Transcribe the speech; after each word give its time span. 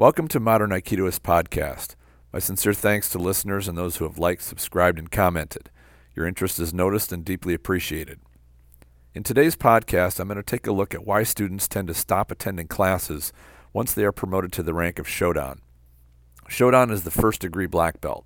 Welcome 0.00 0.28
to 0.28 0.40
Modern 0.40 0.70
Aikidoist 0.70 1.20
Podcast. 1.20 1.94
My 2.32 2.38
sincere 2.38 2.72
thanks 2.72 3.10
to 3.10 3.18
listeners 3.18 3.68
and 3.68 3.76
those 3.76 3.98
who 3.98 4.06
have 4.06 4.16
liked, 4.18 4.40
subscribed, 4.40 4.98
and 4.98 5.10
commented. 5.10 5.68
Your 6.16 6.26
interest 6.26 6.58
is 6.58 6.72
noticed 6.72 7.12
and 7.12 7.22
deeply 7.22 7.52
appreciated. 7.52 8.18
In 9.14 9.24
today's 9.24 9.56
podcast, 9.56 10.18
I'm 10.18 10.28
going 10.28 10.38
to 10.38 10.42
take 10.42 10.66
a 10.66 10.72
look 10.72 10.94
at 10.94 11.06
why 11.06 11.22
students 11.22 11.68
tend 11.68 11.86
to 11.88 11.92
stop 11.92 12.30
attending 12.30 12.66
classes 12.66 13.30
once 13.74 13.92
they 13.92 14.04
are 14.04 14.10
promoted 14.10 14.52
to 14.52 14.62
the 14.62 14.72
rank 14.72 14.98
of 14.98 15.06
Shodan. 15.06 15.58
Shodan 16.48 16.90
is 16.90 17.04
the 17.04 17.10
first 17.10 17.42
degree 17.42 17.66
black 17.66 18.00
belt. 18.00 18.24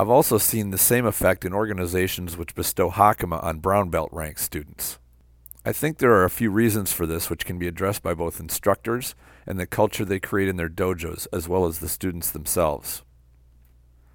I've 0.00 0.10
also 0.10 0.38
seen 0.38 0.70
the 0.70 0.76
same 0.76 1.06
effect 1.06 1.44
in 1.44 1.54
organizations 1.54 2.36
which 2.36 2.56
bestow 2.56 2.90
Hakama 2.90 3.40
on 3.44 3.60
brown 3.60 3.90
belt 3.90 4.08
rank 4.10 4.40
students. 4.40 4.98
I 5.64 5.70
think 5.72 5.98
there 5.98 6.14
are 6.14 6.24
a 6.24 6.30
few 6.30 6.50
reasons 6.50 6.92
for 6.92 7.06
this 7.06 7.30
which 7.30 7.46
can 7.46 7.60
be 7.60 7.68
addressed 7.68 8.02
by 8.02 8.12
both 8.12 8.40
instructors 8.40 9.14
and 9.46 9.58
the 9.58 9.66
culture 9.66 10.04
they 10.04 10.20
create 10.20 10.48
in 10.48 10.56
their 10.56 10.68
dojos, 10.68 11.26
as 11.32 11.48
well 11.48 11.66
as 11.66 11.78
the 11.78 11.88
students 11.88 12.30
themselves. 12.30 13.02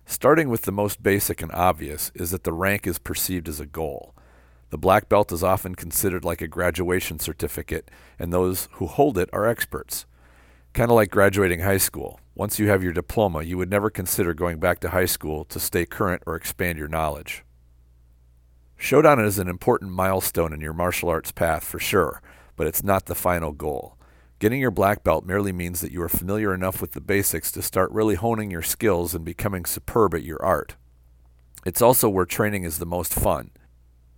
Starting 0.05 0.47
with 0.47 0.61
the 0.61 0.71
most 0.71 1.03
basic 1.03 1.41
and 1.41 1.51
obvious 1.51 2.11
is 2.15 2.31
that 2.31 2.45
the 2.45 2.53
rank 2.53 2.87
is 2.87 2.97
perceived 2.97 3.49
as 3.49 3.59
a 3.59 3.65
goal. 3.65 4.15
The 4.69 4.77
black 4.77 5.09
belt 5.09 5.31
is 5.31 5.43
often 5.43 5.75
considered 5.75 6.23
like 6.23 6.41
a 6.41 6.47
graduation 6.47 7.19
certificate, 7.19 7.91
and 8.17 8.31
those 8.31 8.69
who 8.73 8.87
hold 8.87 9.17
it 9.17 9.29
are 9.33 9.45
experts. 9.45 10.05
Kind 10.73 10.91
of 10.91 10.95
like 10.95 11.11
graduating 11.11 11.59
high 11.59 11.77
school. 11.77 12.19
Once 12.35 12.59
you 12.59 12.69
have 12.69 12.83
your 12.83 12.93
diploma, 12.93 13.43
you 13.43 13.57
would 13.57 13.69
never 13.69 13.89
consider 13.89 14.33
going 14.33 14.59
back 14.59 14.79
to 14.79 14.89
high 14.89 15.05
school 15.05 15.43
to 15.45 15.59
stay 15.59 15.85
current 15.85 16.23
or 16.25 16.35
expand 16.35 16.77
your 16.77 16.87
knowledge. 16.87 17.43
Shodan 18.79 19.25
is 19.25 19.39
an 19.39 19.47
important 19.47 19.91
milestone 19.91 20.53
in 20.53 20.61
your 20.61 20.73
martial 20.73 21.09
arts 21.09 21.31
path 21.31 21.63
for 21.63 21.79
sure, 21.79 22.21
but 22.55 22.67
it's 22.67 22.83
not 22.83 23.07
the 23.07 23.15
final 23.15 23.51
goal. 23.51 23.96
Getting 24.39 24.61
your 24.61 24.71
black 24.71 25.03
belt 25.03 25.25
merely 25.25 25.51
means 25.51 25.81
that 25.81 25.91
you 25.91 26.01
are 26.03 26.09
familiar 26.09 26.53
enough 26.53 26.79
with 26.79 26.91
the 26.91 27.01
basics 27.01 27.51
to 27.53 27.63
start 27.63 27.91
really 27.91 28.13
honing 28.13 28.51
your 28.51 28.61
skills 28.61 29.15
and 29.15 29.25
becoming 29.25 29.65
superb 29.65 30.13
at 30.13 30.21
your 30.21 30.43
art. 30.43 30.75
It's 31.65 31.81
also 31.81 32.07
where 32.07 32.25
training 32.25 32.63
is 32.63 32.77
the 32.77 32.85
most 32.85 33.15
fun. 33.15 33.49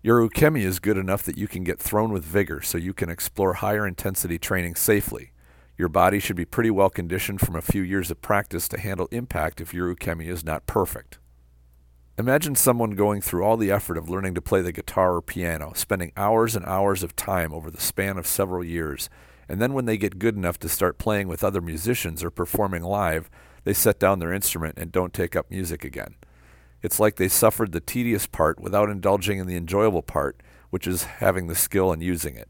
Your 0.03 0.19
ukemi 0.27 0.63
is 0.63 0.79
good 0.79 0.97
enough 0.97 1.23
that 1.23 1.37
you 1.37 1.47
can 1.47 1.63
get 1.63 1.79
thrown 1.79 2.11
with 2.11 2.25
vigor 2.25 2.61
so 2.61 2.77
you 2.77 2.93
can 2.93 3.09
explore 3.09 3.53
higher 3.55 3.87
intensity 3.87 4.37
training 4.37 4.75
safely. 4.75 5.31
Your 5.77 5.87
body 5.87 6.19
should 6.19 6.35
be 6.35 6.43
pretty 6.45 6.69
well 6.69 6.89
conditioned 6.89 7.39
from 7.39 7.55
a 7.55 7.61
few 7.61 7.81
years 7.81 8.11
of 8.11 8.21
practice 8.21 8.67
to 8.69 8.79
handle 8.79 9.07
impact 9.11 9.61
if 9.61 9.73
your 9.73 9.95
ukemi 9.95 10.27
is 10.27 10.43
not 10.43 10.65
perfect. 10.65 11.17
Imagine 12.17 12.55
someone 12.55 12.91
going 12.91 13.21
through 13.21 13.45
all 13.45 13.55
the 13.55 13.71
effort 13.71 13.97
of 13.97 14.09
learning 14.09 14.35
to 14.35 14.41
play 14.41 14.61
the 14.61 14.73
guitar 14.73 15.15
or 15.15 15.21
piano, 15.21 15.71
spending 15.75 16.11
hours 16.17 16.57
and 16.57 16.65
hours 16.65 17.03
of 17.03 17.15
time 17.15 17.53
over 17.53 17.71
the 17.71 17.79
span 17.79 18.17
of 18.17 18.27
several 18.27 18.61
years, 18.61 19.09
and 19.49 19.59
then 19.59 19.73
when 19.73 19.85
they 19.85 19.97
get 19.97 20.19
good 20.19 20.35
enough 20.35 20.59
to 20.59 20.69
start 20.69 20.99
playing 20.99 21.27
with 21.27 21.43
other 21.43 21.59
musicians 21.59 22.23
or 22.23 22.29
performing 22.29 22.83
live, 22.83 23.29
they 23.63 23.73
set 23.73 23.99
down 23.99 24.19
their 24.19 24.31
instrument 24.31 24.77
and 24.77 24.91
don't 24.91 25.13
take 25.13 25.35
up 25.35 25.49
music 25.49 25.83
again. 25.83 26.15
It's 26.81 26.99
like 26.99 27.15
they 27.15 27.27
suffered 27.27 27.71
the 27.71 27.81
tedious 27.81 28.27
part 28.27 28.59
without 28.59 28.89
indulging 28.89 29.39
in 29.39 29.47
the 29.47 29.57
enjoyable 29.57 30.03
part, 30.03 30.41
which 30.69 30.87
is 30.87 31.03
having 31.03 31.47
the 31.47 31.55
skill 31.55 31.91
and 31.91 32.01
using 32.01 32.35
it. 32.35 32.47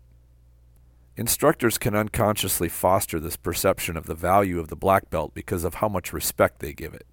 Instructors 1.16 1.78
can 1.78 1.95
unconsciously 1.95 2.69
foster 2.69 3.19
this 3.19 3.38
perception 3.38 3.97
of 3.97 4.06
the 4.06 4.13
value 4.13 4.59
of 4.59 4.67
the 4.67 4.75
black 4.75 5.09
belt 5.09 5.34
because 5.34 5.63
of 5.63 5.75
how 5.75 5.89
much 5.89 6.13
respect 6.13 6.59
they 6.59 6.73
give 6.73 6.94
it. 6.94 7.08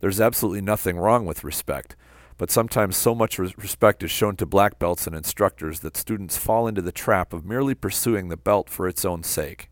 There's 0.00 0.20
absolutely 0.20 0.60
nothing 0.60 0.96
wrong 0.96 1.24
with 1.24 1.44
respect, 1.44 1.96
but 2.36 2.50
sometimes 2.50 2.96
so 2.96 3.14
much 3.14 3.38
respect 3.38 4.02
is 4.02 4.10
shown 4.10 4.36
to 4.36 4.46
black 4.46 4.78
belts 4.78 5.06
and 5.06 5.14
instructors 5.14 5.80
that 5.80 5.96
students 5.96 6.36
fall 6.36 6.66
into 6.66 6.82
the 6.82 6.92
trap 6.92 7.32
of 7.32 7.44
merely 7.44 7.74
pursuing 7.74 8.28
the 8.28 8.36
belt 8.36 8.68
for 8.68 8.88
its 8.88 9.04
own 9.04 9.22
sake. 9.22 9.70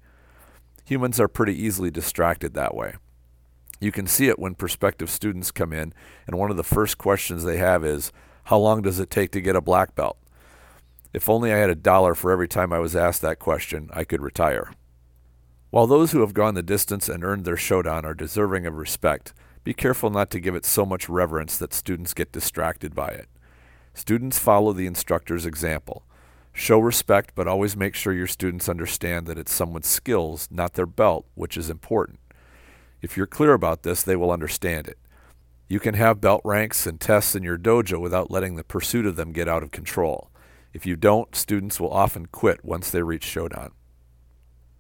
Humans 0.85 1.19
are 1.21 1.29
pretty 1.29 1.55
easily 1.55 1.91
distracted 1.91 2.55
that 2.55 2.75
way. 2.75 2.95
You 3.81 3.91
can 3.91 4.07
see 4.07 4.29
it 4.29 4.39
when 4.39 4.55
prospective 4.55 5.11
students 5.11 5.51
come 5.51 5.73
in, 5.73 5.93
and 6.27 6.39
one 6.39 6.51
of 6.51 6.57
the 6.57 6.63
first 6.63 6.99
questions 6.99 7.43
they 7.43 7.57
have 7.57 7.85
is, 7.85 8.13
How 8.45 8.59
long 8.59 8.83
does 8.83 9.01
it 9.01 9.11
take 9.11 9.33
to 9.33 9.41
get 9.41 9.57
a 9.57 9.61
black 9.61 9.95
belt? 9.97 10.19
If 11.13 11.29
only 11.29 11.53
I 11.53 11.57
had 11.57 11.71
a 11.71 11.75
dollar 11.75 12.15
for 12.15 12.31
every 12.31 12.49
time 12.49 12.73
I 12.73 12.79
was 12.79 12.95
asked 12.95 13.23
that 13.23 13.39
question, 13.39 13.91
I 13.93 14.05
could 14.05 14.23
retire. 14.23 14.73
While 15.71 15.87
those 15.87 16.13
who 16.13 16.21
have 16.21 16.35
gone 16.35 16.55
the 16.55 16.63
distance 16.63 17.09
and 17.09 17.25
earned 17.25 17.45
their 17.45 17.57
shodan 17.57 18.05
are 18.05 18.15
deserving 18.15 18.67
of 18.67 18.75
respect, 18.75 19.33
be 19.65 19.75
careful 19.75 20.11
not 20.11 20.31
to 20.31 20.41
give 20.41 20.55
it 20.55 20.65
so 20.65 20.85
much 20.85 21.09
reverence 21.09 21.57
that 21.59 21.73
students 21.73 22.15
get 22.15 22.33
distracted 22.33 22.95
by 22.95 23.09
it. 23.09 23.29
Students 23.95 24.39
follow 24.39 24.73
the 24.73 24.87
instructor's 24.87 25.47
example. 25.47 26.05
Show 26.53 26.81
respect, 26.81 27.33
but 27.35 27.47
always 27.47 27.77
make 27.77 27.95
sure 27.95 28.13
your 28.13 28.27
students 28.27 28.69
understand 28.69 29.27
that 29.27 29.39
it's 29.39 29.53
someone's 29.53 29.87
skills, 29.87 30.49
not 30.51 30.75
their 30.75 30.87
belt, 30.87 31.27
which 31.35 31.57
is 31.57 31.71
important. 31.71 32.19
If 33.01 33.17
you're 33.17 33.27
clear 33.27 33.53
about 33.53 33.85
this, 33.85 34.03
they 34.03 34.17
will 34.17 34.33
understand 34.33 34.89
it. 34.89 34.99
You 35.69 35.81
can 35.81 35.95
have 35.95 36.21
belt 36.21 36.43
ranks 36.45 36.87
and 36.87 37.01
tests 37.01 37.35
in 37.35 37.43
your 37.43 37.57
dojo 37.57 38.01
without 38.01 38.31
letting 38.31 38.57
the 38.57 38.65
pursuit 38.65 39.07
of 39.07 39.17
them 39.17 39.33
get 39.33 39.49
out 39.49 39.63
of 39.63 39.71
control. 39.71 40.31
If 40.73 40.87
you 40.87 40.97
don't, 40.97 41.35
students 41.37 41.79
will 41.79 41.93
often 41.93 42.27
quit 42.27 42.65
once 42.65 42.91
they 42.91 43.03
reach 43.03 43.27
Shodan. 43.27 43.71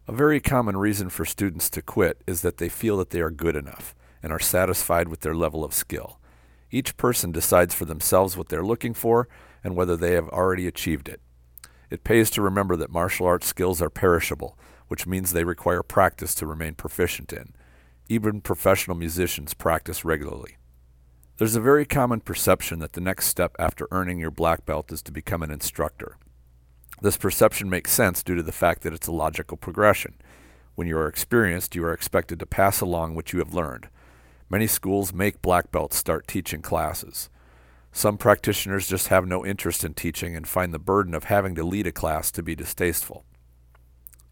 A 0.08 0.12
very 0.12 0.40
common 0.40 0.76
reason 0.76 1.08
for 1.08 1.24
students 1.24 1.70
to 1.70 1.82
quit 1.82 2.22
is 2.26 2.42
that 2.42 2.56
they 2.56 2.68
feel 2.68 2.96
that 2.98 3.10
they 3.10 3.20
are 3.20 3.30
good 3.30 3.56
enough 3.56 3.94
and 4.22 4.32
are 4.32 4.38
satisfied 4.38 5.08
with 5.08 5.20
their 5.20 5.34
level 5.34 5.64
of 5.64 5.74
skill. 5.74 6.18
Each 6.70 6.96
person 6.96 7.32
decides 7.32 7.74
for 7.74 7.84
themselves 7.84 8.36
what 8.36 8.48
they're 8.48 8.64
looking 8.64 8.94
for 8.94 9.28
and 9.62 9.76
whether 9.76 9.96
they 9.96 10.12
have 10.12 10.28
already 10.28 10.66
achieved 10.66 11.08
it. 11.08 11.20
It 11.90 12.04
pays 12.04 12.30
to 12.30 12.42
remember 12.42 12.76
that 12.76 12.90
martial 12.90 13.26
arts 13.26 13.46
skills 13.46 13.82
are 13.82 13.90
perishable, 13.90 14.58
which 14.88 15.06
means 15.06 15.32
they 15.32 15.44
require 15.44 15.82
practice 15.82 16.34
to 16.36 16.46
remain 16.46 16.74
proficient 16.74 17.32
in. 17.32 17.54
Even 18.08 18.40
professional 18.40 18.96
musicians 18.96 19.54
practice 19.54 20.04
regularly. 20.04 20.56
There's 21.36 21.56
a 21.56 21.60
very 21.60 21.84
common 21.84 22.20
perception 22.20 22.78
that 22.78 22.92
the 22.92 23.00
next 23.00 23.26
step 23.26 23.56
after 23.58 23.88
earning 23.90 24.18
your 24.18 24.30
black 24.30 24.64
belt 24.64 24.92
is 24.92 25.02
to 25.02 25.12
become 25.12 25.42
an 25.42 25.50
instructor. 25.50 26.16
This 27.00 27.16
perception 27.16 27.68
makes 27.68 27.90
sense 27.90 28.22
due 28.22 28.36
to 28.36 28.42
the 28.42 28.52
fact 28.52 28.82
that 28.82 28.92
it's 28.92 29.08
a 29.08 29.12
logical 29.12 29.56
progression. 29.56 30.14
When 30.74 30.86
you 30.86 30.96
are 30.96 31.08
experienced, 31.08 31.74
you 31.74 31.84
are 31.84 31.92
expected 31.92 32.38
to 32.38 32.46
pass 32.46 32.80
along 32.80 33.14
what 33.14 33.32
you 33.32 33.38
have 33.40 33.54
learned. 33.54 33.88
Many 34.52 34.66
schools 34.66 35.14
make 35.14 35.40
black 35.40 35.72
belts 35.72 35.96
start 35.96 36.28
teaching 36.28 36.60
classes. 36.60 37.30
Some 37.90 38.18
practitioners 38.18 38.86
just 38.86 39.08
have 39.08 39.26
no 39.26 39.46
interest 39.46 39.82
in 39.82 39.94
teaching 39.94 40.36
and 40.36 40.46
find 40.46 40.74
the 40.74 40.78
burden 40.78 41.14
of 41.14 41.24
having 41.24 41.54
to 41.54 41.64
lead 41.64 41.86
a 41.86 41.92
class 41.92 42.30
to 42.32 42.42
be 42.42 42.54
distasteful. 42.54 43.24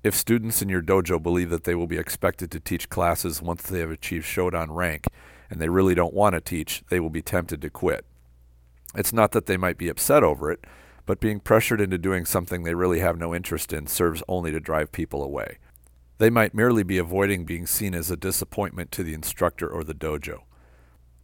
If 0.04 0.14
students 0.14 0.60
in 0.60 0.68
your 0.68 0.82
dojo 0.82 1.22
believe 1.22 1.48
that 1.48 1.64
they 1.64 1.74
will 1.74 1.86
be 1.86 1.96
expected 1.96 2.50
to 2.50 2.60
teach 2.60 2.90
classes 2.90 3.40
once 3.40 3.62
they 3.62 3.80
have 3.80 3.90
achieved 3.90 4.26
Shodan 4.26 4.68
rank 4.68 5.06
and 5.48 5.58
they 5.58 5.70
really 5.70 5.94
don't 5.94 6.12
want 6.12 6.34
to 6.34 6.42
teach, 6.42 6.82
they 6.90 7.00
will 7.00 7.08
be 7.08 7.22
tempted 7.22 7.62
to 7.62 7.70
quit. 7.70 8.04
It's 8.94 9.14
not 9.14 9.32
that 9.32 9.46
they 9.46 9.56
might 9.56 9.78
be 9.78 9.88
upset 9.88 10.22
over 10.22 10.52
it, 10.52 10.66
but 11.06 11.20
being 11.20 11.40
pressured 11.40 11.80
into 11.80 11.96
doing 11.96 12.26
something 12.26 12.62
they 12.62 12.74
really 12.74 13.00
have 13.00 13.16
no 13.16 13.34
interest 13.34 13.72
in 13.72 13.86
serves 13.86 14.22
only 14.28 14.50
to 14.50 14.60
drive 14.60 14.92
people 14.92 15.22
away. 15.22 15.56
They 16.20 16.28
might 16.28 16.52
merely 16.52 16.82
be 16.82 16.98
avoiding 16.98 17.46
being 17.46 17.66
seen 17.66 17.94
as 17.94 18.10
a 18.10 18.16
disappointment 18.16 18.92
to 18.92 19.02
the 19.02 19.14
instructor 19.14 19.66
or 19.66 19.82
the 19.82 19.94
dojo. 19.94 20.42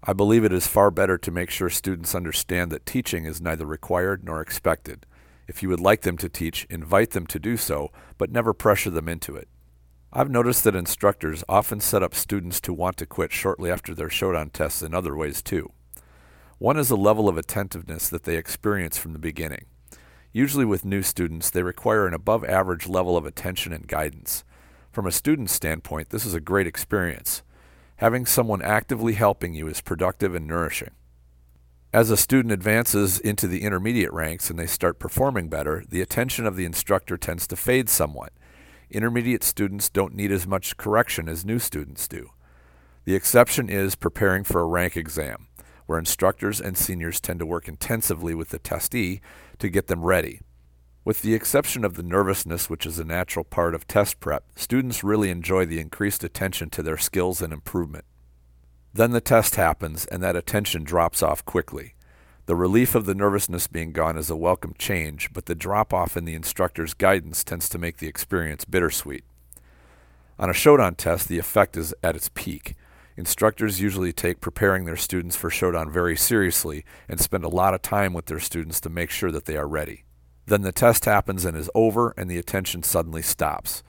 I 0.02 0.14
believe 0.14 0.42
it 0.42 0.54
is 0.54 0.66
far 0.66 0.90
better 0.90 1.18
to 1.18 1.30
make 1.30 1.50
sure 1.50 1.68
students 1.68 2.14
understand 2.14 2.72
that 2.72 2.86
teaching 2.86 3.26
is 3.26 3.42
neither 3.42 3.66
required 3.66 4.24
nor 4.24 4.40
expected. 4.40 5.04
If 5.46 5.62
you 5.62 5.68
would 5.68 5.80
like 5.80 6.00
them 6.00 6.16
to 6.16 6.30
teach, 6.30 6.66
invite 6.70 7.10
them 7.10 7.26
to 7.26 7.38
do 7.38 7.58
so, 7.58 7.92
but 8.16 8.32
never 8.32 8.54
pressure 8.54 8.88
them 8.88 9.06
into 9.06 9.36
it. 9.36 9.48
I've 10.14 10.30
noticed 10.30 10.64
that 10.64 10.74
instructors 10.74 11.44
often 11.46 11.80
set 11.80 12.02
up 12.02 12.14
students 12.14 12.58
to 12.62 12.72
want 12.72 12.96
to 12.96 13.06
quit 13.06 13.32
shortly 13.32 13.70
after 13.70 13.94
their 13.94 14.08
Shodan 14.08 14.50
tests 14.50 14.80
in 14.80 14.94
other 14.94 15.14
ways 15.14 15.42
too. 15.42 15.72
One 16.56 16.78
is 16.78 16.90
a 16.90 16.96
level 16.96 17.28
of 17.28 17.36
attentiveness 17.36 18.08
that 18.08 18.22
they 18.22 18.38
experience 18.38 18.96
from 18.96 19.12
the 19.12 19.18
beginning. 19.18 19.66
Usually 20.32 20.64
with 20.64 20.86
new 20.86 21.02
students, 21.02 21.50
they 21.50 21.62
require 21.62 22.06
an 22.06 22.14
above 22.14 22.46
average 22.46 22.88
level 22.88 23.18
of 23.18 23.26
attention 23.26 23.74
and 23.74 23.86
guidance. 23.86 24.42
From 24.96 25.06
a 25.06 25.12
student's 25.12 25.52
standpoint, 25.52 26.08
this 26.08 26.24
is 26.24 26.32
a 26.32 26.40
great 26.40 26.66
experience. 26.66 27.42
Having 27.96 28.24
someone 28.24 28.62
actively 28.62 29.12
helping 29.12 29.52
you 29.52 29.68
is 29.68 29.82
productive 29.82 30.34
and 30.34 30.46
nourishing. 30.46 30.92
As 31.92 32.10
a 32.10 32.16
student 32.16 32.50
advances 32.50 33.20
into 33.20 33.46
the 33.46 33.60
intermediate 33.60 34.10
ranks 34.14 34.48
and 34.48 34.58
they 34.58 34.64
start 34.66 34.98
performing 34.98 35.50
better, 35.50 35.84
the 35.86 36.00
attention 36.00 36.46
of 36.46 36.56
the 36.56 36.64
instructor 36.64 37.18
tends 37.18 37.46
to 37.48 37.56
fade 37.56 37.90
somewhat. 37.90 38.32
Intermediate 38.90 39.44
students 39.44 39.90
don't 39.90 40.14
need 40.14 40.32
as 40.32 40.46
much 40.46 40.78
correction 40.78 41.28
as 41.28 41.44
new 41.44 41.58
students 41.58 42.08
do. 42.08 42.30
The 43.04 43.14
exception 43.14 43.68
is 43.68 43.96
preparing 43.96 44.44
for 44.44 44.62
a 44.62 44.66
rank 44.66 44.96
exam, 44.96 45.48
where 45.84 45.98
instructors 45.98 46.58
and 46.58 46.74
seniors 46.74 47.20
tend 47.20 47.40
to 47.40 47.44
work 47.44 47.68
intensively 47.68 48.34
with 48.34 48.48
the 48.48 48.58
testee 48.58 49.20
to 49.58 49.68
get 49.68 49.88
them 49.88 50.06
ready. 50.06 50.40
With 51.06 51.22
the 51.22 51.34
exception 51.34 51.84
of 51.84 51.94
the 51.94 52.02
nervousness, 52.02 52.68
which 52.68 52.84
is 52.84 52.98
a 52.98 53.04
natural 53.04 53.44
part 53.44 53.76
of 53.76 53.86
test 53.86 54.18
prep, 54.18 54.42
students 54.56 55.04
really 55.04 55.30
enjoy 55.30 55.64
the 55.64 55.78
increased 55.78 56.24
attention 56.24 56.68
to 56.70 56.82
their 56.82 56.98
skills 56.98 57.40
and 57.40 57.52
improvement. 57.52 58.04
Then 58.92 59.12
the 59.12 59.20
test 59.20 59.54
happens, 59.54 60.06
and 60.06 60.20
that 60.24 60.34
attention 60.34 60.82
drops 60.82 61.22
off 61.22 61.44
quickly. 61.44 61.94
The 62.46 62.56
relief 62.56 62.96
of 62.96 63.06
the 63.06 63.14
nervousness 63.14 63.68
being 63.68 63.92
gone 63.92 64.18
is 64.18 64.30
a 64.30 64.36
welcome 64.36 64.74
change, 64.80 65.32
but 65.32 65.46
the 65.46 65.54
drop 65.54 65.94
off 65.94 66.16
in 66.16 66.24
the 66.24 66.34
instructor's 66.34 66.92
guidance 66.92 67.44
tends 67.44 67.68
to 67.68 67.78
make 67.78 67.98
the 67.98 68.08
experience 68.08 68.64
bittersweet. 68.64 69.22
On 70.40 70.50
a 70.50 70.52
Shodan 70.52 70.96
test, 70.96 71.28
the 71.28 71.38
effect 71.38 71.76
is 71.76 71.94
at 72.02 72.16
its 72.16 72.30
peak. 72.34 72.74
Instructors 73.16 73.80
usually 73.80 74.12
take 74.12 74.40
preparing 74.40 74.86
their 74.86 74.96
students 74.96 75.36
for 75.36 75.50
Shodan 75.50 75.88
very 75.92 76.16
seriously 76.16 76.84
and 77.08 77.20
spend 77.20 77.44
a 77.44 77.48
lot 77.48 77.74
of 77.74 77.82
time 77.82 78.12
with 78.12 78.26
their 78.26 78.40
students 78.40 78.80
to 78.80 78.90
make 78.90 79.10
sure 79.10 79.30
that 79.30 79.44
they 79.44 79.56
are 79.56 79.68
ready. 79.68 80.02
Then 80.46 80.62
the 80.62 80.72
test 80.72 81.04
happens 81.04 81.44
and 81.44 81.56
is 81.56 81.70
over, 81.74 82.14
and 82.16 82.30
the 82.30 82.38
attention 82.38 82.82
suddenly 82.82 83.22
stops. 83.22 83.82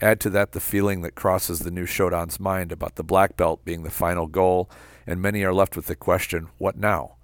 Add 0.00 0.20
to 0.20 0.30
that 0.30 0.52
the 0.52 0.60
feeling 0.60 1.02
that 1.02 1.14
crosses 1.14 1.60
the 1.60 1.70
new 1.70 1.86
Shodan's 1.86 2.40
mind 2.40 2.72
about 2.72 2.96
the 2.96 3.04
black 3.04 3.36
belt 3.36 3.64
being 3.64 3.82
the 3.82 3.90
final 3.90 4.26
goal, 4.26 4.70
and 5.06 5.22
many 5.22 5.42
are 5.42 5.54
left 5.54 5.76
with 5.76 5.86
the 5.86 5.96
question, 5.96 6.48
what 6.58 6.76
now? 6.76 7.16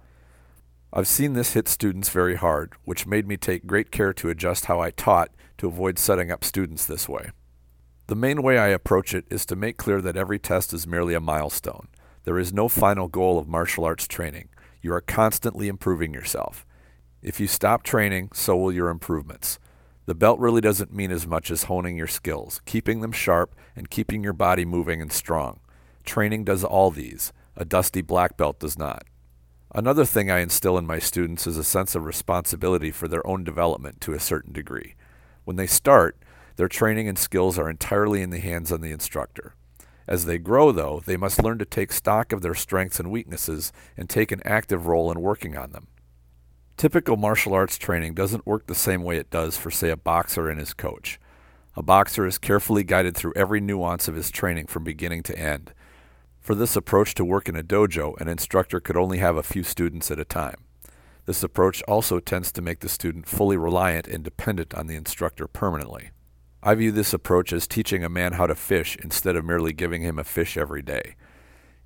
I've 0.91 1.07
seen 1.07 1.33
this 1.33 1.53
hit 1.53 1.67
students 1.67 2.09
very 2.09 2.35
hard, 2.35 2.73
which 2.83 3.05
made 3.05 3.27
me 3.27 3.37
take 3.37 3.67
great 3.67 3.91
care 3.91 4.11
to 4.13 4.29
adjust 4.29 4.65
how 4.65 4.79
I 4.79 4.89
taught 4.89 5.29
to 5.59 5.67
avoid 5.67 5.99
setting 5.99 6.31
up 6.31 6.43
students 6.43 6.85
this 6.85 7.07
way. 7.07 7.29
The 8.07 8.15
main 8.15 8.41
way 8.41 8.57
I 8.57 8.69
approach 8.69 9.13
it 9.13 9.25
is 9.29 9.45
to 9.47 9.55
make 9.55 9.77
clear 9.77 10.01
that 10.01 10.17
every 10.17 10.39
test 10.39 10.73
is 10.73 10.87
merely 10.87 11.13
a 11.13 11.19
milestone. 11.19 11.89
There 12.23 12.39
is 12.39 12.51
no 12.51 12.67
final 12.67 13.07
goal 13.07 13.37
of 13.37 13.47
martial 13.47 13.85
arts 13.85 14.07
training. 14.07 14.49
You 14.81 14.93
are 14.93 15.01
constantly 15.01 15.67
improving 15.67 16.11
yourself. 16.11 16.65
If 17.21 17.39
you 17.39 17.47
stop 17.47 17.83
training, 17.83 18.29
so 18.33 18.55
will 18.55 18.71
your 18.71 18.89
improvements. 18.89 19.59
The 20.05 20.15
belt 20.15 20.39
really 20.39 20.61
doesn't 20.61 20.93
mean 20.93 21.11
as 21.11 21.27
much 21.27 21.51
as 21.51 21.63
honing 21.63 21.97
your 21.97 22.07
skills, 22.07 22.61
keeping 22.65 23.01
them 23.01 23.11
sharp, 23.11 23.53
and 23.75 23.89
keeping 23.89 24.23
your 24.23 24.33
body 24.33 24.65
moving 24.65 25.01
and 25.01 25.11
strong. 25.11 25.59
Training 26.05 26.45
does 26.45 26.63
all 26.63 26.91
these. 26.91 27.33
A 27.55 27.65
dusty 27.65 28.01
black 28.01 28.37
belt 28.37 28.59
does 28.59 28.77
not. 28.77 29.03
Another 29.75 30.05
thing 30.05 30.31
I 30.31 30.39
instill 30.39 30.77
in 30.77 30.87
my 30.87 30.97
students 30.97 31.45
is 31.45 31.57
a 31.57 31.63
sense 31.63 31.93
of 31.93 32.05
responsibility 32.05 32.89
for 32.89 33.07
their 33.07 33.25
own 33.27 33.43
development 33.43 34.01
to 34.01 34.13
a 34.13 34.19
certain 34.19 34.51
degree. 34.51 34.95
When 35.43 35.57
they 35.57 35.67
start, 35.67 36.17
their 36.55 36.67
training 36.67 37.07
and 37.07 37.19
skills 37.19 37.59
are 37.59 37.69
entirely 37.69 38.21
in 38.21 38.31
the 38.31 38.39
hands 38.39 38.71
of 38.71 38.81
the 38.81 38.91
instructor. 38.91 39.55
As 40.07 40.25
they 40.25 40.39
grow, 40.39 40.71
though, 40.71 41.03
they 41.05 41.17
must 41.17 41.43
learn 41.43 41.59
to 41.59 41.65
take 41.65 41.91
stock 41.91 42.31
of 42.31 42.41
their 42.41 42.55
strengths 42.55 42.99
and 42.99 43.11
weaknesses 43.11 43.71
and 43.95 44.09
take 44.09 44.31
an 44.31 44.41
active 44.43 44.87
role 44.87 45.11
in 45.11 45.21
working 45.21 45.55
on 45.55 45.71
them. 45.71 45.87
Typical 46.79 47.17
martial 47.17 47.53
arts 47.53 47.77
training 47.77 48.13
doesn't 48.13 48.47
work 48.47 48.67
the 48.67 48.73
same 48.73 49.03
way 49.03 49.17
it 49.17 49.29
does 49.29 49.57
for, 49.57 49.69
say, 49.69 49.89
a 49.89 49.97
boxer 49.97 50.47
and 50.47 50.57
his 50.57 50.73
coach. 50.73 51.19
A 51.75 51.83
boxer 51.83 52.25
is 52.25 52.37
carefully 52.37 52.85
guided 52.85 53.17
through 53.17 53.33
every 53.35 53.59
nuance 53.59 54.07
of 54.07 54.15
his 54.15 54.31
training 54.31 54.67
from 54.67 54.85
beginning 54.85 55.21
to 55.23 55.37
end. 55.37 55.73
For 56.39 56.55
this 56.55 56.77
approach 56.77 57.15
to 57.15 57.25
work 57.25 57.49
in 57.49 57.57
a 57.57 57.63
dojo, 57.63 58.17
an 58.21 58.29
instructor 58.29 58.79
could 58.79 58.95
only 58.95 59.17
have 59.17 59.35
a 59.35 59.43
few 59.43 59.61
students 59.61 60.09
at 60.09 60.21
a 60.21 60.23
time. 60.23 60.55
This 61.25 61.43
approach 61.43 61.83
also 61.83 62.21
tends 62.21 62.49
to 62.53 62.61
make 62.61 62.79
the 62.79 62.87
student 62.87 63.27
fully 63.27 63.57
reliant 63.57 64.07
and 64.07 64.23
dependent 64.23 64.73
on 64.73 64.87
the 64.87 64.95
instructor 64.95 65.49
permanently. 65.49 66.11
I 66.63 66.75
view 66.75 66.93
this 66.93 67.13
approach 67.13 67.51
as 67.51 67.67
teaching 67.67 68.05
a 68.05 68.09
man 68.09 68.33
how 68.33 68.47
to 68.47 68.55
fish 68.55 68.95
instead 69.03 69.35
of 69.35 69.43
merely 69.43 69.73
giving 69.73 70.01
him 70.01 70.17
a 70.17 70.23
fish 70.23 70.55
every 70.55 70.81
day. 70.81 71.17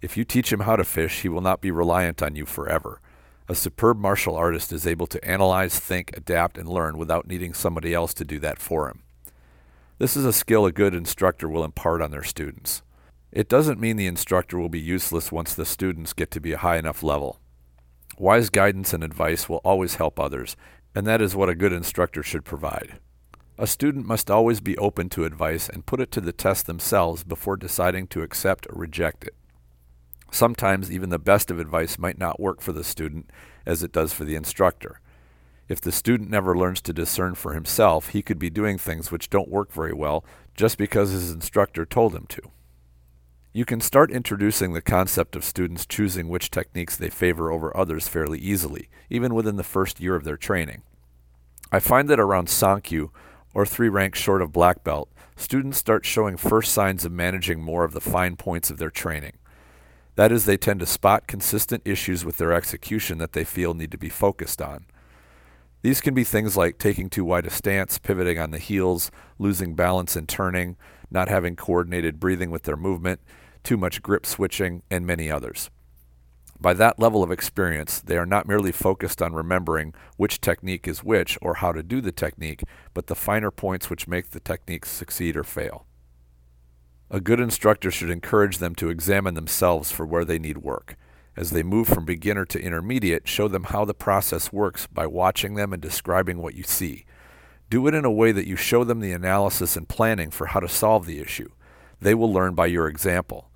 If 0.04 0.18
you 0.18 0.24
teach 0.24 0.54
him 0.54 0.60
how 0.60 0.76
to 0.76 0.84
fish, 0.84 1.22
he 1.22 1.30
will 1.30 1.42
not 1.42 1.62
be 1.62 1.72
reliant 1.72 2.22
on 2.22 2.36
you 2.36 2.46
forever. 2.46 3.02
A 3.50 3.56
superb 3.56 3.98
martial 3.98 4.36
artist 4.36 4.72
is 4.72 4.88
able 4.88 5.08
to 5.08 5.24
analyze, 5.26 5.78
think, 5.78 6.16
adapt, 6.16 6.58
and 6.58 6.68
learn 6.68 6.98
without 6.98 7.28
needing 7.28 7.54
somebody 7.54 7.94
else 7.94 8.14
to 8.16 8.24
do 8.24 8.40
that 8.40 8.60
for 8.60 8.88
him. 8.88 9.04
This 9.98 10.16
is 10.16 10.26
a 10.26 10.34
skill 10.34 10.66
a 10.66 10.72
good 10.72 10.96
instructor 10.96 11.50
will 11.50 11.64
impart 11.64 12.02
on 12.02 12.12
their 12.12 12.24
students. 12.24 12.82
It 13.32 13.50
doesn't 13.50 13.80
mean 13.80 13.98
the 13.98 14.08
instructor 14.08 14.58
will 14.58 14.70
be 14.70 14.80
useless 14.80 15.32
once 15.32 15.54
the 15.54 15.66
students 15.66 16.14
get 16.14 16.32
to 16.32 16.40
be 16.40 16.54
a 16.54 16.58
high 16.58 16.78
enough 16.78 17.04
level. 17.04 17.40
Wise 18.18 18.50
guidance 18.50 18.94
and 18.94 19.04
advice 19.04 19.50
will 19.50 19.62
always 19.66 19.96
help 19.96 20.20
others, 20.20 20.56
and 20.96 21.06
that 21.08 21.22
is 21.22 21.36
what 21.36 21.50
a 21.50 21.56
good 21.56 21.74
instructor 21.74 22.24
should 22.24 22.46
provide. 22.46 23.00
A 23.58 23.68
student 23.68 24.06
must 24.06 24.32
always 24.32 24.62
be 24.62 24.78
open 24.78 25.10
to 25.10 25.26
advice 25.26 25.68
and 25.68 25.86
put 25.86 26.00
it 26.00 26.12
to 26.12 26.22
the 26.22 26.32
test 26.32 26.66
themselves 26.66 27.24
before 27.24 27.58
deciding 27.58 28.08
to 28.08 28.22
accept 28.22 28.68
or 28.70 28.80
reject 28.80 29.26
it. 29.26 29.36
Sometimes 30.34 30.92
even 30.92 31.12
the 31.12 31.20
best 31.20 31.52
of 31.52 31.60
advice 31.60 32.00
might 32.00 32.18
not 32.18 32.40
work 32.40 32.60
for 32.60 32.74
the 32.74 32.84
student 32.84 33.30
as 33.68 33.84
it 33.84 33.92
does 33.92 34.14
for 34.14 34.24
the 34.24 34.34
instructor. 34.34 35.00
If 35.70 35.80
the 35.80 35.92
student 35.92 36.32
never 36.32 36.58
learns 36.58 36.82
to 36.82 36.92
discern 36.92 37.36
for 37.36 37.54
himself, 37.54 38.10
he 38.10 38.24
could 38.24 38.40
be 38.40 38.50
doing 38.50 38.80
things 38.80 39.12
which 39.12 39.30
don't 39.30 39.48
work 39.48 39.72
very 39.72 39.94
well 39.94 40.26
just 40.56 40.80
because 40.80 41.12
his 41.12 41.30
instructor 41.30 41.86
told 41.86 42.16
him 42.16 42.26
to. 42.30 42.42
You 43.54 43.64
can 43.64 43.80
start 43.80 44.10
introducing 44.10 44.74
the 44.74 44.82
concept 44.82 45.36
of 45.36 45.46
students 45.46 45.86
choosing 45.86 46.28
which 46.30 46.50
techniques 46.50 46.98
they 46.98 47.12
favor 47.12 47.52
over 47.52 47.76
others 47.78 48.08
fairly 48.08 48.40
easily, 48.40 48.90
even 49.12 49.36
within 49.36 49.58
the 49.58 49.64
first 49.64 50.00
year 50.00 50.16
of 50.16 50.24
their 50.24 50.36
training. 50.36 50.82
I 51.72 51.80
find 51.80 52.10
that 52.10 52.20
around 52.20 52.48
Sankyu, 52.48 53.10
or 53.54 53.68
three 53.68 53.88
ranks 53.88 54.20
short 54.20 54.42
of 54.42 54.52
black 54.52 54.84
belt, 54.84 55.10
students 55.36 55.78
start 55.78 56.06
showing 56.06 56.38
first 56.38 56.74
signs 56.74 57.06
of 57.06 57.12
managing 57.12 57.62
more 57.62 57.84
of 57.84 57.94
the 57.94 58.02
fine 58.02 58.36
points 58.36 58.72
of 58.72 58.80
their 58.80 58.90
training. 58.90 59.34
That 60.16 60.32
is, 60.32 60.46
they 60.46 60.58
tend 60.58 60.80
to 60.82 60.86
spot 60.86 61.28
consistent 61.28 61.82
issues 61.86 62.24
with 62.24 62.38
their 62.38 62.54
execution 62.54 63.18
that 63.18 63.34
they 63.34 63.44
feel 63.44 63.74
need 63.74 63.92
to 63.92 63.98
be 63.98 64.10
focused 64.10 64.62
on. 64.62 64.86
These 65.82 66.02
can 66.02 66.14
be 66.14 66.24
things 66.24 66.56
like 66.56 66.78
taking 66.78 67.10
too 67.10 67.26
wide 67.26 67.46
a 67.46 67.50
stance, 67.50 67.98
pivoting 67.98 68.40
on 68.40 68.52
the 68.52 68.60
heels, 68.60 69.12
losing 69.38 69.76
balance 69.76 70.16
in 70.16 70.28
turning, 70.28 70.78
not 71.12 71.28
having 71.28 71.56
coordinated 71.56 72.20
breathing 72.20 72.52
with 72.52 72.64
their 72.64 72.78
movement, 72.78 73.20
too 73.64 73.76
much 73.76 74.02
grip 74.02 74.26
switching, 74.26 74.84
and 74.90 75.06
many 75.06 75.30
others. 75.30 75.70
By 76.60 76.74
that 76.76 77.00
level 77.00 77.24
of 77.24 77.32
experience, 77.32 78.00
they 78.00 78.16
are 78.16 78.26
not 78.26 78.48
merely 78.48 78.72
focused 78.72 79.22
on 79.22 79.34
remembering 79.34 79.94
which 80.16 80.40
technique 80.40 80.88
is 80.88 81.04
which 81.04 81.38
or 81.42 81.56
how 81.56 81.74
to 81.74 81.84
do 81.84 82.00
the 82.00 82.14
technique, 82.14 82.64
but 82.94 83.08
the 83.08 83.16
finer 83.16 83.52
points 83.52 83.90
which 83.90 84.08
make 84.08 84.30
the 84.30 84.40
technique 84.40 84.86
succeed 84.86 85.36
or 85.36 85.44
fail. 85.44 85.86
A 87.10 87.20
good 87.20 87.40
instructor 87.40 87.92
should 87.92 88.10
encourage 88.10 88.58
them 88.58 88.76
to 88.76 88.90
examine 88.90 89.36
themselves 89.36 89.92
for 89.92 90.06
where 90.06 90.26
they 90.26 90.40
need 90.40 90.60
work. 90.60 90.96
As 91.36 91.52
they 91.52 91.64
move 91.64 91.88
from 91.88 92.06
beginner 92.06 92.46
to 92.46 92.62
intermediate, 92.62 93.28
show 93.28 93.48
them 93.48 93.66
how 93.66 93.86
the 93.86 93.94
process 93.94 94.54
works 94.54 94.88
by 94.88 95.08
watching 95.08 95.56
them 95.56 95.74
and 95.74 95.82
describing 95.82 96.38
what 96.40 96.56
you 96.56 96.64
see. 96.64 97.06
Do 97.70 97.88
it 97.88 97.96
in 97.96 98.06
a 98.06 98.12
way 98.12 98.32
that 98.32 98.48
you 98.48 98.56
show 98.56 98.84
them 98.84 99.00
the 99.00 99.14
analysis 99.14 99.76
and 99.76 99.90
planning 99.90 100.30
for 100.30 100.48
how 100.48 100.60
to 100.60 100.70
solve 100.70 101.06
the 101.06 101.20
issue. 101.20 101.50
They 102.00 102.14
will 102.14 102.32
learn 102.32 102.54
by 102.54 102.68
your 102.68 102.88
example. 102.88 103.50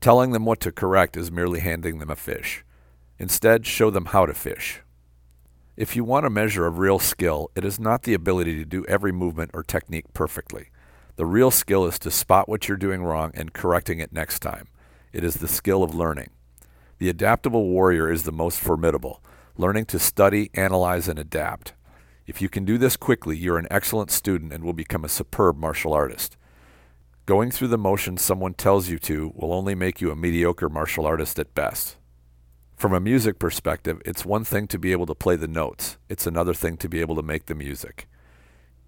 Telling 0.00 0.32
them 0.32 0.44
what 0.44 0.60
to 0.60 0.72
correct 0.72 1.16
is 1.16 1.30
merely 1.30 1.60
handing 1.60 1.98
them 1.98 2.10
a 2.10 2.16
fish. 2.16 2.64
Instead, 3.18 3.64
show 3.64 3.90
them 3.90 4.06
how 4.06 4.26
to 4.26 4.34
fish. 4.34 4.80
If 5.76 5.94
you 5.94 6.04
want 6.04 6.26
a 6.26 6.30
measure 6.30 6.66
of 6.66 6.78
real 6.78 6.98
skill, 6.98 7.50
it 7.54 7.64
is 7.64 7.78
not 7.78 8.02
the 8.02 8.14
ability 8.14 8.56
to 8.56 8.64
do 8.64 8.84
every 8.86 9.12
movement 9.12 9.50
or 9.54 9.62
technique 9.62 10.12
perfectly. 10.14 10.68
The 11.16 11.26
real 11.26 11.52
skill 11.52 11.86
is 11.86 11.98
to 12.00 12.10
spot 12.10 12.48
what 12.48 12.66
you're 12.66 12.76
doing 12.76 13.02
wrong 13.02 13.30
and 13.34 13.52
correcting 13.52 14.00
it 14.00 14.12
next 14.12 14.40
time. 14.40 14.66
It 15.12 15.22
is 15.22 15.36
the 15.36 15.46
skill 15.46 15.84
of 15.84 15.94
learning. 15.94 16.30
The 16.98 17.08
adaptable 17.08 17.68
warrior 17.68 18.10
is 18.10 18.24
the 18.24 18.32
most 18.32 18.58
formidable, 18.58 19.22
learning 19.56 19.84
to 19.86 19.98
study, 20.00 20.50
analyze, 20.54 21.06
and 21.06 21.18
adapt. 21.18 21.74
If 22.26 22.42
you 22.42 22.48
can 22.48 22.64
do 22.64 22.78
this 22.78 22.96
quickly, 22.96 23.36
you're 23.36 23.58
an 23.58 23.68
excellent 23.70 24.10
student 24.10 24.52
and 24.52 24.64
will 24.64 24.72
become 24.72 25.04
a 25.04 25.08
superb 25.08 25.56
martial 25.56 25.92
artist. 25.92 26.36
Going 27.26 27.52
through 27.52 27.68
the 27.68 27.78
motions 27.78 28.20
someone 28.20 28.54
tells 28.54 28.88
you 28.88 28.98
to 29.00 29.32
will 29.36 29.52
only 29.52 29.74
make 29.74 30.00
you 30.00 30.10
a 30.10 30.16
mediocre 30.16 30.68
martial 30.68 31.06
artist 31.06 31.38
at 31.38 31.54
best. 31.54 31.96
From 32.76 32.92
a 32.92 33.00
music 33.00 33.38
perspective, 33.38 34.02
it's 34.04 34.24
one 34.24 34.42
thing 34.42 34.66
to 34.66 34.78
be 34.78 34.90
able 34.90 35.06
to 35.06 35.14
play 35.14 35.36
the 35.36 35.46
notes, 35.46 35.96
it's 36.08 36.26
another 36.26 36.54
thing 36.54 36.76
to 36.78 36.88
be 36.88 37.00
able 37.00 37.14
to 37.14 37.22
make 37.22 37.46
the 37.46 37.54
music. 37.54 38.08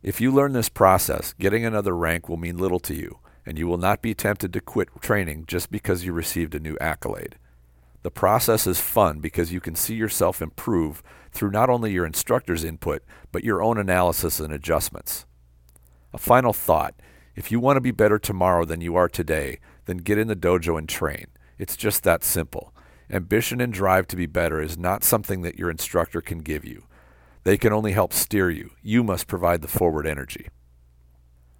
If 0.02 0.20
you 0.20 0.30
learn 0.30 0.52
this 0.52 0.68
process, 0.68 1.32
getting 1.38 1.64
another 1.64 1.96
rank 1.96 2.28
will 2.28 2.36
mean 2.36 2.58
little 2.58 2.78
to 2.80 2.94
you, 2.94 3.18
and 3.44 3.58
you 3.58 3.66
will 3.66 3.78
not 3.78 4.02
be 4.02 4.14
tempted 4.14 4.52
to 4.52 4.60
quit 4.60 4.88
training 5.00 5.44
just 5.46 5.70
because 5.70 6.04
you 6.04 6.12
received 6.12 6.54
a 6.54 6.60
new 6.60 6.76
accolade. 6.80 7.36
The 8.02 8.10
process 8.10 8.66
is 8.66 8.80
fun 8.80 9.18
because 9.18 9.52
you 9.52 9.60
can 9.60 9.74
see 9.74 9.94
yourself 9.94 10.40
improve 10.40 11.02
through 11.32 11.50
not 11.50 11.68
only 11.68 11.92
your 11.92 12.06
instructor's 12.06 12.62
input, 12.62 13.02
but 13.32 13.42
your 13.42 13.62
own 13.62 13.78
analysis 13.78 14.38
and 14.38 14.52
adjustments. 14.52 15.26
A 16.12 16.18
final 16.18 16.52
thought 16.52 16.94
if 17.34 17.50
you 17.52 17.60
want 17.60 17.76
to 17.76 17.82
be 17.82 17.90
better 17.90 18.18
tomorrow 18.18 18.64
than 18.64 18.80
you 18.80 18.96
are 18.96 19.08
today, 19.08 19.58
then 19.84 19.98
get 19.98 20.18
in 20.18 20.28
the 20.28 20.36
dojo 20.36 20.78
and 20.78 20.88
train. 20.88 21.26
It's 21.58 21.76
just 21.76 22.02
that 22.04 22.24
simple. 22.24 22.72
Ambition 23.10 23.60
and 23.60 23.72
drive 23.72 24.06
to 24.08 24.16
be 24.16 24.26
better 24.26 24.60
is 24.60 24.78
not 24.78 25.04
something 25.04 25.42
that 25.42 25.58
your 25.58 25.70
instructor 25.70 26.20
can 26.20 26.38
give 26.38 26.64
you. 26.64 26.84
They 27.46 27.56
can 27.56 27.72
only 27.72 27.92
help 27.92 28.12
steer 28.12 28.50
you. 28.50 28.72
You 28.82 29.04
must 29.04 29.28
provide 29.28 29.62
the 29.62 29.68
forward 29.68 30.04
energy. 30.04 30.48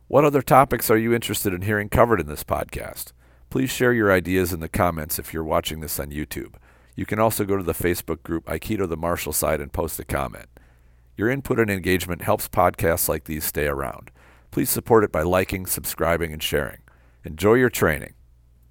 What 0.09 0.25
other 0.25 0.43
topics 0.43 0.91
are 0.91 0.97
you 0.97 1.15
interested 1.15 1.55
in 1.55 1.63
hearing 1.63 1.89
covered 1.89 2.19
in 2.19 2.27
this 2.27 2.43
podcast? 2.43 3.13
Please 3.51 3.71
share 3.71 3.93
your 3.93 4.11
ideas 4.11 4.53
in 4.53 4.59
the 4.59 4.69
comments 4.69 5.21
if 5.21 5.33
you're 5.33 5.45
watching 5.45 5.79
this 5.79 6.01
on 6.01 6.11
YouTube. 6.11 6.55
You 6.97 7.07
can 7.07 7.21
also 7.21 7.45
go 7.45 7.57
to 7.57 7.63
the 7.63 7.73
Facebook 7.73 8.25
group 8.25 8.47
Aikido 8.47 8.89
the 8.89 8.97
Martial 8.97 9.33
Side 9.33 9.61
and 9.61 9.73
post 9.73 10.01
a 10.01 10.05
comment. 10.05 10.49
Your 11.17 11.31
input 11.31 11.61
and 11.61 11.71
engagement 11.71 12.23
helps 12.23 12.49
podcasts 12.49 13.09
like 13.09 13.27
these 13.27 13.45
stay 13.45 13.69
around. 13.69 14.11
Please 14.51 14.71
support 14.71 15.05
it 15.05 15.13
by 15.13 15.23
liking, 15.23 15.67
subscribing, 15.67 16.33
and 16.33 16.43
sharing. 16.43 16.81
Enjoy 17.23 17.55
your 17.55 17.71
training. 17.71 18.16